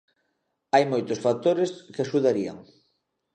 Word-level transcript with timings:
Hai 0.73 0.83
moitos 0.91 1.19
factores 1.25 1.69
que 1.93 2.03
axudarían. 2.05 2.57